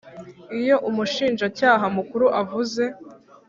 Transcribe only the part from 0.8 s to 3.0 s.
Umushinjacyaha Mukuru avuze